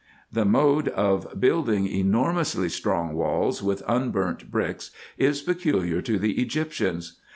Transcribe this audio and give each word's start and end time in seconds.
The 0.31 0.45
mode 0.45 0.87
of 0.87 1.39
building 1.39 1.85
enormously 1.87 2.69
strong 2.69 3.13
walls 3.13 3.61
with 3.61 3.83
unburnt 3.87 4.49
bricks 4.49 4.89
is 5.15 5.43
peculiar 5.43 6.01
to 6.01 6.17
the 6.17 6.41
Egyptians. 6.41 7.19